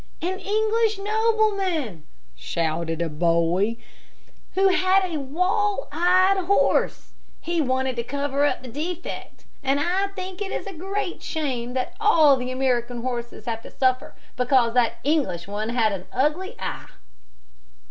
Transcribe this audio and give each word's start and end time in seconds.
"An 0.19 0.39
English 0.39 0.97
nobleman," 0.97 2.07
shouted 2.33 3.03
a 3.03 3.07
boy, 3.07 3.77
"who 4.55 4.69
had 4.69 5.05
a 5.05 5.19
wall 5.19 5.87
eyed 5.91 6.37
horse! 6.47 7.13
He 7.39 7.61
wanted 7.61 7.97
to 7.97 8.03
cover 8.03 8.43
up 8.43 8.63
the 8.63 8.67
defect, 8.67 9.45
and 9.61 9.79
I 9.79 10.07
think 10.15 10.41
it 10.41 10.51
is 10.51 10.65
a 10.65 10.73
great 10.73 11.21
shame 11.21 11.73
that 11.75 11.93
all 11.99 12.35
the 12.35 12.49
American 12.49 13.03
horses 13.03 13.45
have 13.45 13.61
to 13.61 13.69
suffer 13.69 14.15
because 14.37 14.73
that 14.73 14.97
English 15.03 15.47
one 15.47 15.69
had 15.69 15.91
an 15.91 16.07
ugly 16.11 16.55
eye." 16.59 16.87